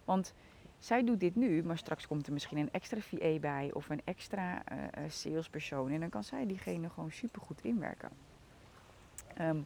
Want 0.05 0.33
zij 0.79 1.03
doet 1.03 1.19
dit 1.19 1.35
nu, 1.35 1.63
maar 1.63 1.77
straks 1.77 2.07
komt 2.07 2.27
er 2.27 2.33
misschien 2.33 2.57
een 2.57 2.71
extra 2.71 2.99
VA 2.99 3.39
bij 3.39 3.69
of 3.73 3.89
een 3.89 4.01
extra 4.03 4.61
uh, 4.71 5.03
salespersoon 5.07 5.91
en 5.91 5.99
dan 5.99 6.09
kan 6.09 6.23
zij 6.23 6.45
diegene 6.45 6.89
gewoon 6.89 7.11
supergoed 7.11 7.61
inwerken. 7.61 8.09
Um, 9.41 9.65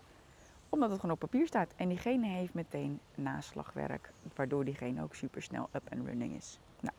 omdat 0.74 0.90
het 0.90 1.00
gewoon 1.00 1.16
op 1.16 1.20
papier 1.20 1.48
staat. 1.48 1.74
En 1.76 1.88
diegene 1.88 2.28
heeft 2.28 2.54
meteen 2.54 3.00
naslagwerk, 3.16 4.12
waardoor 4.36 4.66
diegene 4.66 5.04
ook 5.04 5.16
super 5.16 5.42
snel 5.42 5.70
up 5.74 5.92
and 5.92 6.06
running 6.06 6.36
is. 6.36 6.60
Nou, 6.80 6.96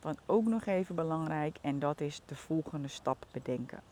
dan 0.00 0.16
ook 0.26 0.44
nog 0.44 0.66
even 0.66 0.94
belangrijk 0.94 1.58
en 1.60 1.78
dat 1.78 2.00
is 2.00 2.22
de 2.26 2.36
volgende 2.36 2.88
stap 2.88 3.26
bedenken. 3.32 3.82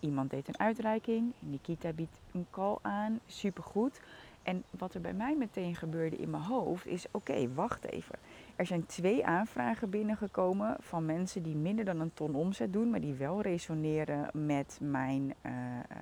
Iemand 0.00 0.30
deed 0.30 0.48
een 0.48 0.58
uitreiking, 0.58 1.32
Nikita 1.38 1.92
biedt 1.92 2.20
een 2.32 2.46
call 2.50 2.76
aan, 2.82 3.20
supergoed. 3.26 4.00
En 4.42 4.64
wat 4.70 4.94
er 4.94 5.00
bij 5.00 5.12
mij 5.12 5.36
meteen 5.36 5.74
gebeurde 5.74 6.16
in 6.16 6.30
mijn 6.30 6.42
hoofd 6.42 6.86
is: 6.86 7.06
oké, 7.10 7.54
wacht 7.54 7.84
even. 7.84 8.18
Er 8.56 8.66
zijn 8.66 8.86
twee 8.86 9.26
aanvragen 9.26 9.90
binnengekomen 9.90 10.76
van 10.80 11.06
mensen 11.06 11.42
die 11.42 11.56
minder 11.56 11.84
dan 11.84 12.00
een 12.00 12.14
ton 12.14 12.34
omzet 12.34 12.72
doen, 12.72 12.90
maar 12.90 13.00
die 13.00 13.14
wel 13.14 13.40
resoneren 13.40 14.30
met, 14.32 14.78
mijn, 14.80 15.34
uh, 15.42 15.52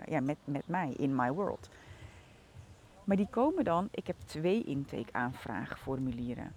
ja, 0.07 0.21
met, 0.21 0.37
met 0.45 0.69
mij 0.69 0.93
in 0.97 1.15
my 1.15 1.33
world. 1.33 1.69
Maar 3.05 3.17
die 3.17 3.29
komen 3.31 3.65
dan, 3.65 3.89
ik 3.91 4.07
heb 4.07 4.17
twee 4.25 4.65
intake 4.65 5.13
aanvraagformulieren. 5.13 6.53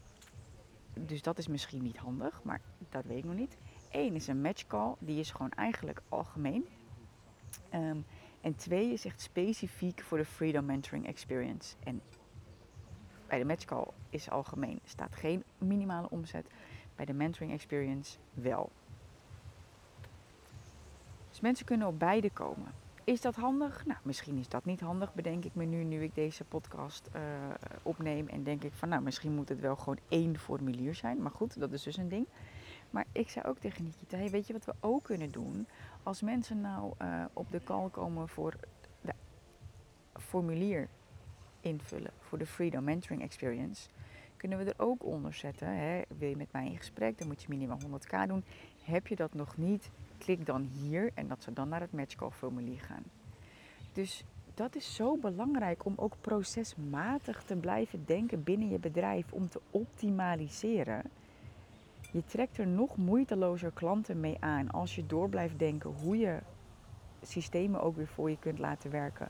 Dus 0.93 1.21
dat 1.21 1.37
is 1.37 1.47
misschien 1.47 1.83
niet 1.83 1.97
handig, 1.97 2.41
maar 2.43 2.61
dat 2.89 3.05
weet 3.05 3.17
ik 3.17 3.23
nog 3.23 3.35
niet. 3.35 3.57
Eén 3.93 4.15
is 4.15 4.27
een 4.27 4.41
match 4.41 4.67
call, 4.67 4.93
die 4.99 5.19
is 5.19 5.31
gewoon 5.31 5.51
eigenlijk 5.51 6.01
algemeen. 6.09 6.65
Um, 7.73 8.05
en 8.41 8.55
twee 8.55 8.93
is 8.93 9.05
echt 9.05 9.21
specifiek 9.21 10.01
voor 10.01 10.17
de 10.17 10.25
Freedom 10.25 10.65
Mentoring 10.65 11.07
Experience. 11.07 11.75
En 11.83 12.01
bij 13.27 13.37
de 13.37 13.45
match 13.45 13.65
call 13.65 13.87
is 14.09 14.29
algemeen, 14.29 14.79
staat 14.85 15.15
geen 15.15 15.43
minimale 15.57 16.09
omzet. 16.09 16.47
Bij 16.95 17.05
de 17.05 17.13
Mentoring 17.13 17.51
Experience 17.51 18.17
wel. 18.33 18.71
Dus 21.29 21.39
mensen 21.39 21.65
kunnen 21.65 21.87
op 21.87 21.99
beide 21.99 22.29
komen. 22.29 22.71
Is 23.03 23.21
dat 23.21 23.35
handig? 23.35 23.85
Nou, 23.85 23.99
misschien 24.03 24.37
is 24.37 24.49
dat 24.49 24.65
niet 24.65 24.79
handig, 24.79 25.13
bedenk 25.13 25.45
ik 25.45 25.55
me 25.55 25.65
nu, 25.65 25.83
nu 25.83 26.03
ik 26.03 26.15
deze 26.15 26.43
podcast 26.43 27.09
uh, 27.15 27.21
opneem. 27.83 28.27
En 28.27 28.43
denk 28.43 28.63
ik 28.63 28.73
van, 28.73 28.89
nou, 28.89 29.01
misschien 29.01 29.35
moet 29.35 29.49
het 29.49 29.59
wel 29.59 29.75
gewoon 29.75 29.99
één 30.07 30.37
formulier 30.37 30.95
zijn. 30.95 31.21
Maar 31.21 31.31
goed, 31.31 31.59
dat 31.59 31.71
is 31.71 31.83
dus 31.83 31.97
een 31.97 32.09
ding. 32.09 32.27
Maar 32.93 33.05
ik 33.11 33.29
zei 33.29 33.45
ook 33.45 33.59
tegen 33.59 33.83
Nikita, 33.83 34.17
hey, 34.17 34.29
weet 34.29 34.47
je 34.47 34.53
wat 34.53 34.65
we 34.65 34.73
ook 34.79 35.03
kunnen 35.03 35.31
doen? 35.31 35.67
Als 36.03 36.21
mensen 36.21 36.61
nou 36.61 36.93
uh, 37.01 37.25
op 37.33 37.51
de 37.51 37.63
call 37.63 37.89
komen 37.89 38.29
voor 38.29 38.55
de 39.01 39.13
formulier 40.13 40.87
invullen 41.61 42.11
voor 42.19 42.37
de 42.37 42.45
Freedom 42.45 42.83
Mentoring 42.83 43.21
Experience, 43.21 43.89
kunnen 44.37 44.57
we 44.57 44.63
er 44.63 44.85
ook 44.85 45.05
onder 45.05 45.33
zetten. 45.33 45.67
Hè? 45.67 46.01
Wil 46.17 46.29
je 46.29 46.35
met 46.35 46.51
mij 46.51 46.65
in 46.65 46.77
gesprek, 46.77 47.17
dan 47.17 47.27
moet 47.27 47.41
je 47.41 47.47
minimaal 47.49 47.79
100k 47.79 48.27
doen. 48.27 48.43
Heb 48.83 49.07
je 49.07 49.15
dat 49.15 49.33
nog 49.33 49.57
niet, 49.57 49.89
klik 50.17 50.45
dan 50.45 50.61
hier 50.61 51.11
en 51.13 51.27
dat 51.27 51.43
ze 51.43 51.53
dan 51.53 51.69
naar 51.69 51.81
het 51.81 51.93
matchcall 51.93 52.31
formulier 52.31 52.79
gaan. 52.79 53.03
Dus 53.93 54.23
dat 54.53 54.75
is 54.75 54.95
zo 54.95 55.17
belangrijk 55.17 55.85
om 55.85 55.93
ook 55.95 56.15
procesmatig 56.21 57.43
te 57.43 57.55
blijven 57.55 58.05
denken 58.05 58.43
binnen 58.43 58.69
je 58.69 58.79
bedrijf 58.79 59.31
om 59.31 59.49
te 59.49 59.61
optimaliseren. 59.71 61.03
Je 62.13 62.23
trekt 62.25 62.57
er 62.57 62.67
nog 62.67 62.97
moeitelozer 62.97 63.71
klanten 63.71 64.19
mee 64.19 64.37
aan 64.39 64.71
als 64.71 64.95
je 64.95 65.05
door 65.05 65.29
blijft 65.29 65.59
denken 65.59 65.89
hoe 65.89 66.17
je 66.17 66.39
systemen 67.21 67.81
ook 67.81 67.95
weer 67.95 68.07
voor 68.07 68.29
je 68.29 68.37
kunt 68.39 68.59
laten 68.59 68.91
werken. 68.91 69.29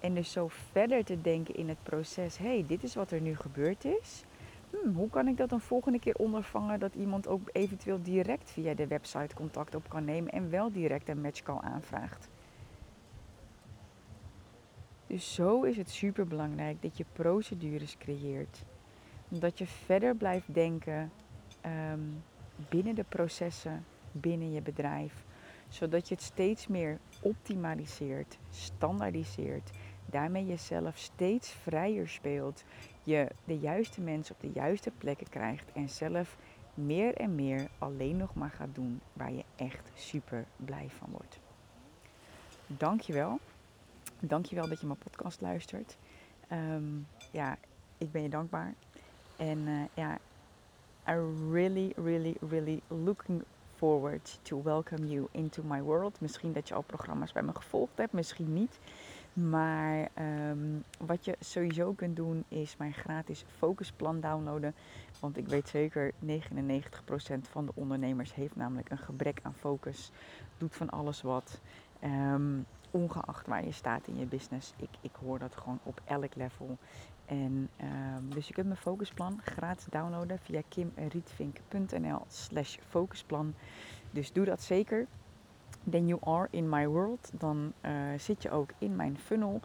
En 0.00 0.14
dus 0.14 0.32
zo 0.32 0.48
verder 0.48 1.04
te 1.04 1.20
denken 1.20 1.54
in 1.54 1.68
het 1.68 1.82
proces. 1.82 2.38
hey, 2.38 2.64
dit 2.66 2.82
is 2.82 2.94
wat 2.94 3.10
er 3.10 3.20
nu 3.20 3.36
gebeurd 3.36 3.84
is. 3.84 4.24
Hmm, 4.70 4.94
hoe 4.94 5.10
kan 5.10 5.28
ik 5.28 5.36
dat 5.36 5.52
een 5.52 5.60
volgende 5.60 5.98
keer 5.98 6.14
ondervangen 6.14 6.80
dat 6.80 6.94
iemand 6.94 7.28
ook 7.28 7.48
eventueel 7.52 8.02
direct 8.02 8.50
via 8.50 8.74
de 8.74 8.86
website 8.86 9.34
contact 9.34 9.74
op 9.74 9.88
kan 9.88 10.04
nemen 10.04 10.32
en 10.32 10.50
wel 10.50 10.72
direct 10.72 11.08
een 11.08 11.20
matchcall 11.20 11.60
aanvraagt? 11.60 12.28
Dus 15.06 15.34
zo 15.34 15.62
is 15.62 15.76
het 15.76 15.90
super 15.90 16.26
belangrijk 16.26 16.82
dat 16.82 16.96
je 16.96 17.04
procedures 17.12 17.98
creëert. 17.98 18.64
Dat 19.28 19.58
je 19.58 19.66
verder 19.66 20.16
blijft 20.16 20.54
denken 20.54 21.10
um, 21.66 22.22
binnen 22.68 22.94
de 22.94 23.04
processen, 23.04 23.84
binnen 24.12 24.52
je 24.52 24.62
bedrijf. 24.62 25.24
Zodat 25.68 26.08
je 26.08 26.14
het 26.14 26.24
steeds 26.24 26.66
meer 26.66 26.98
optimaliseert, 27.20 28.38
standaardiseert. 28.50 29.70
Daarmee 30.06 30.46
jezelf 30.46 30.96
steeds 30.96 31.50
vrijer 31.50 32.08
speelt. 32.08 32.64
Je 33.02 33.28
de 33.44 33.58
juiste 33.58 34.00
mensen 34.00 34.34
op 34.34 34.40
de 34.40 34.50
juiste 34.60 34.90
plekken 34.98 35.28
krijgt. 35.28 35.72
En 35.72 35.88
zelf 35.88 36.36
meer 36.74 37.14
en 37.14 37.34
meer 37.34 37.68
alleen 37.78 38.16
nog 38.16 38.34
maar 38.34 38.50
gaat 38.50 38.74
doen 38.74 39.00
waar 39.12 39.32
je 39.32 39.44
echt 39.56 39.90
super 39.94 40.44
blij 40.56 40.88
van 40.90 41.10
wordt. 41.10 41.38
Dankjewel. 42.66 43.38
Dankjewel 44.20 44.68
dat 44.68 44.80
je 44.80 44.86
mijn 44.86 44.98
podcast 44.98 45.40
luistert. 45.40 45.96
Um, 46.52 47.06
ja, 47.32 47.56
ik 47.98 48.12
ben 48.12 48.22
je 48.22 48.28
dankbaar. 48.28 48.74
En 49.36 49.58
uh, 49.58 49.84
ja, 49.94 50.18
I 51.08 51.14
really, 51.50 51.92
really, 51.96 52.36
really 52.40 52.82
looking 52.88 53.44
forward 53.76 54.20
to 54.42 54.62
welcome 54.62 55.06
you 55.06 55.28
into 55.30 55.62
my 55.62 55.82
world. 55.82 56.20
Misschien 56.20 56.52
dat 56.52 56.68
je 56.68 56.74
al 56.74 56.82
programma's 56.82 57.32
bij 57.32 57.42
me 57.42 57.54
gevolgd 57.54 57.98
hebt, 57.98 58.12
misschien 58.12 58.52
niet. 58.52 58.78
Maar 59.32 60.08
ehm, 60.14 60.58
wat 60.98 61.24
je 61.24 61.36
sowieso 61.40 61.92
kunt 61.92 62.16
doen 62.16 62.44
is 62.48 62.76
mijn 62.76 62.92
gratis 62.92 63.44
focusplan 63.56 64.20
downloaden. 64.20 64.74
Want 65.20 65.36
ik 65.36 65.48
weet 65.48 65.68
zeker, 65.68 66.12
99% 66.18 67.48
van 67.50 67.66
de 67.66 67.72
ondernemers 67.74 68.34
heeft 68.34 68.56
namelijk 68.56 68.90
een 68.90 68.98
gebrek 68.98 69.38
aan 69.42 69.54
focus. 69.54 70.10
Doet 70.58 70.76
van 70.76 70.90
alles 70.90 71.22
wat. 71.22 71.60
Um, 72.04 72.66
ongeacht 72.96 73.46
waar 73.46 73.64
je 73.64 73.72
staat 73.72 74.06
in 74.06 74.18
je 74.18 74.26
business. 74.26 74.74
Ik, 74.76 74.90
ik 75.00 75.12
hoor 75.24 75.38
dat 75.38 75.56
gewoon 75.56 75.78
op 75.82 76.00
elk 76.04 76.34
level. 76.34 76.78
En 77.26 77.68
um, 77.80 78.30
dus 78.34 78.48
je 78.48 78.54
kunt 78.54 78.66
mijn 78.66 78.78
focusplan 78.80 79.40
gratis 79.44 79.84
downloaden 79.84 80.38
via 80.38 80.62
kimrietvink.nl 80.68 82.24
slash 82.28 82.76
focusplan. 82.88 83.54
Dus 84.10 84.32
doe 84.32 84.44
dat 84.44 84.62
zeker. 84.62 85.06
Then 85.90 86.06
you 86.06 86.20
are 86.24 86.48
in 86.50 86.68
my 86.68 86.86
world. 86.86 87.30
Dan 87.32 87.72
uh, 87.82 87.92
zit 88.16 88.42
je 88.42 88.50
ook 88.50 88.70
in 88.78 88.96
mijn 88.96 89.18
funnel. 89.18 89.60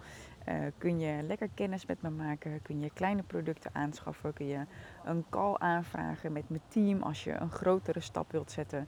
Uh, 0.48 0.56
kun 0.78 1.00
je 1.00 1.24
lekker 1.24 1.50
kennis 1.54 1.86
met 1.86 2.02
me 2.02 2.10
maken. 2.10 2.62
Kun 2.62 2.80
je 2.80 2.90
kleine 2.94 3.24
producten 3.24 3.72
aanschaffen. 3.74 4.34
Kun 4.34 4.48
je 4.48 4.66
een 5.06 5.26
call 5.30 5.56
aanvragen 5.58 6.32
met 6.32 6.50
mijn 6.50 6.62
team 6.68 7.02
als 7.02 7.24
je 7.24 7.32
een 7.32 7.52
grotere 7.52 8.00
stap 8.00 8.32
wilt 8.32 8.52
zetten. 8.52 8.88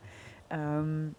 Um, 0.52 1.16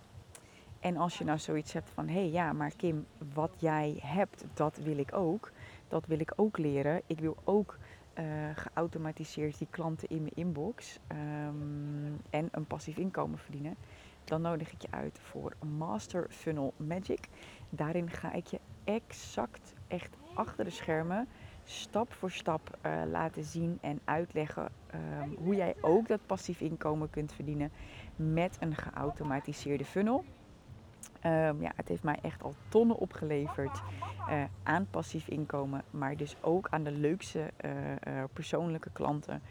en 0.85 0.97
als 0.97 1.19
je 1.19 1.25
nou 1.25 1.39
zoiets 1.39 1.73
hebt 1.73 1.91
van, 1.91 2.09
hé 2.09 2.15
hey, 2.15 2.31
ja, 2.31 2.53
maar 2.53 2.73
Kim, 2.77 3.07
wat 3.35 3.51
jij 3.59 3.99
hebt, 4.01 4.45
dat 4.55 4.77
wil 4.77 4.99
ik 4.99 5.15
ook. 5.15 5.51
Dat 5.89 6.07
wil 6.07 6.19
ik 6.19 6.33
ook 6.37 6.59
leren. 6.59 7.03
Ik 7.07 7.21
wil 7.21 7.37
ook 7.45 7.79
uh, 8.19 8.25
geautomatiseerd 8.55 9.59
die 9.59 9.67
klanten 9.71 10.09
in 10.09 10.23
mijn 10.23 10.35
inbox 10.35 10.99
um, 11.13 12.21
en 12.31 12.49
een 12.51 12.67
passief 12.67 12.97
inkomen 12.97 13.39
verdienen. 13.39 13.77
Dan 14.25 14.41
nodig 14.41 14.73
ik 14.73 14.83
je 14.83 14.89
uit 14.91 15.19
voor 15.19 15.53
Master 15.77 16.27
Funnel 16.31 16.73
Magic. 16.77 17.29
Daarin 17.71 18.11
ga 18.11 18.33
ik 18.33 18.47
je 18.47 18.61
exact, 18.85 19.75
echt 19.89 20.17
achter 20.35 20.65
de 20.65 20.71
schermen, 20.71 21.29
stap 21.65 22.13
voor 22.13 22.31
stap 22.31 22.79
uh, 22.87 23.03
laten 23.11 23.45
zien 23.45 23.79
en 23.81 24.01
uitleggen 24.05 24.69
um, 24.95 25.37
hoe 25.45 25.55
jij 25.55 25.75
ook 25.81 26.09
dat 26.09 26.27
passief 26.27 26.61
inkomen 26.61 27.11
kunt 27.11 27.33
verdienen 27.33 27.71
met 28.17 28.57
een 28.61 28.75
geautomatiseerde 28.75 29.85
funnel. 29.85 30.25
Um, 31.27 31.63
ja, 31.63 31.73
het 31.77 31.89
heeft 31.89 32.03
mij 32.03 32.19
echt 32.23 32.43
al 32.43 32.55
tonnen 32.69 32.97
opgeleverd 32.97 33.83
uh, 34.31 34.45
aan 34.63 34.87
passief 34.91 35.29
inkomen, 35.29 35.83
maar 35.91 36.17
dus 36.17 36.37
ook 36.41 36.69
aan 36.71 36.85
de 36.85 36.93
leukste 36.93 37.51
uh, 37.65 37.71
uh, 37.71 38.25
persoonlijke 38.33 38.91
klanten. 38.93 39.43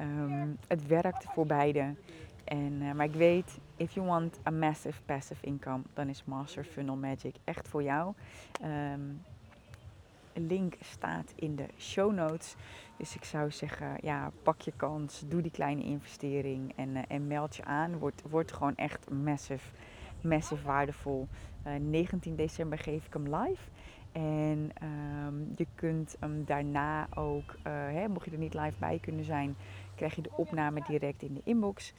Um, 0.00 0.58
het 0.68 0.86
werkt 0.86 1.24
voor 1.24 1.46
beide. 1.46 1.94
En, 2.44 2.96
maar 2.96 3.06
ik 3.06 3.14
weet, 3.14 3.58
if 3.76 3.92
you 3.92 4.06
want 4.06 4.40
a 4.46 4.50
massive 4.50 5.02
passive 5.02 5.46
income, 5.46 5.82
dan 5.94 6.08
is 6.08 6.24
Master 6.24 6.64
Funnel 6.64 6.96
Magic 6.96 7.34
echt 7.44 7.68
voor 7.68 7.82
jou. 7.82 8.14
Um, 8.64 9.22
link 10.32 10.74
staat 10.80 11.32
in 11.34 11.56
de 11.56 11.66
show 11.78 12.14
notes. 12.14 12.54
Dus 12.96 13.14
ik 13.14 13.24
zou 13.24 13.50
zeggen, 13.50 13.96
ja, 14.02 14.30
pak 14.42 14.60
je 14.60 14.72
kans, 14.76 15.24
doe 15.28 15.42
die 15.42 15.50
kleine 15.50 15.82
investering 15.82 16.72
en, 16.76 17.08
en 17.08 17.26
meld 17.26 17.56
je 17.56 17.64
aan. 17.64 17.98
Wordt, 17.98 18.22
wordt 18.28 18.52
gewoon 18.52 18.76
echt 18.76 19.10
massive 19.10 19.68
massive 20.22 20.64
waardevol. 20.64 21.28
Uh, 21.66 21.74
eh, 21.74 21.82
19 21.82 22.36
december 22.36 22.78
geef 22.78 23.06
ik 23.06 23.12
hem 23.12 23.34
live. 23.34 23.62
En 24.12 24.70
um, 25.26 25.52
je 25.56 25.66
kunt 25.74 26.16
hem 26.20 26.44
daarna 26.44 27.06
ook, 27.14 27.54
uh, 27.66 27.72
hè, 27.72 28.08
mocht 28.08 28.24
je 28.24 28.30
er 28.30 28.38
niet 28.38 28.54
live 28.54 28.78
bij 28.78 28.98
kunnen 28.98 29.24
zijn, 29.24 29.56
krijg 29.94 30.14
je 30.14 30.22
de 30.22 30.32
opname 30.36 30.82
direct 30.86 31.22
in 31.22 31.34
de 31.34 31.40
inbox. 31.44 31.92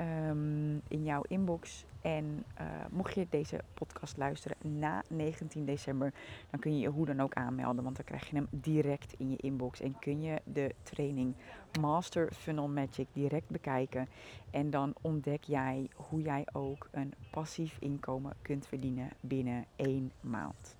Um, 0.00 0.82
in 0.88 1.04
jouw 1.04 1.22
inbox. 1.28 1.84
En 2.00 2.44
uh, 2.60 2.66
mocht 2.90 3.14
je 3.14 3.26
deze 3.30 3.60
podcast 3.74 4.16
luisteren 4.16 4.56
na 4.60 5.02
19 5.08 5.64
december, 5.64 6.12
dan 6.50 6.60
kun 6.60 6.74
je 6.74 6.80
je 6.80 6.88
hoe 6.88 7.06
dan 7.06 7.20
ook 7.20 7.34
aanmelden. 7.34 7.84
Want 7.84 7.96
dan 7.96 8.04
krijg 8.04 8.30
je 8.30 8.36
hem 8.36 8.46
direct 8.50 9.14
in 9.18 9.30
je 9.30 9.36
inbox. 9.36 9.80
En 9.80 9.98
kun 9.98 10.22
je 10.22 10.40
de 10.44 10.74
training 10.82 11.34
Master 11.80 12.32
Funnel 12.32 12.68
Magic 12.68 13.06
direct 13.12 13.48
bekijken. 13.48 14.08
En 14.50 14.70
dan 14.70 14.94
ontdek 15.00 15.42
jij 15.44 15.88
hoe 15.94 16.22
jij 16.22 16.46
ook 16.52 16.88
een 16.90 17.14
passief 17.30 17.76
inkomen 17.80 18.32
kunt 18.42 18.66
verdienen 18.66 19.10
binnen 19.20 19.64
één 19.76 20.12
maand. 20.20 20.76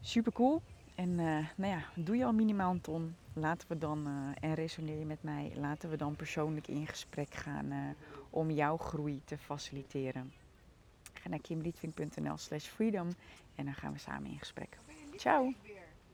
Super 0.00 0.32
cool. 0.32 0.62
En 0.94 1.08
uh, 1.08 1.46
nou 1.56 1.72
ja, 1.72 1.82
doe 1.94 2.16
je 2.16 2.24
al 2.24 2.32
minimaal 2.32 2.70
een 2.70 2.80
ton? 2.80 3.14
Laten 3.32 3.68
we 3.68 3.78
dan, 3.78 4.08
uh, 4.08 4.50
en 4.50 4.54
resoneer 4.54 4.98
je 4.98 5.04
met 5.04 5.22
mij, 5.22 5.52
laten 5.54 5.90
we 5.90 5.96
dan 5.96 6.16
persoonlijk 6.16 6.68
in 6.68 6.86
gesprek 6.86 7.34
gaan 7.34 7.72
uh, 7.72 7.78
om 8.30 8.50
jouw 8.50 8.76
groei 8.76 9.20
te 9.24 9.38
faciliteren. 9.38 10.32
Ga 11.12 11.28
naar 11.28 11.40
kimrietvink.nl 11.40 12.36
slash 12.36 12.66
freedom 12.66 13.08
en 13.54 13.64
dan 13.64 13.74
gaan 13.74 13.92
we 13.92 13.98
samen 13.98 14.30
in 14.30 14.38
gesprek. 14.38 14.78
Ciao! 15.16 15.52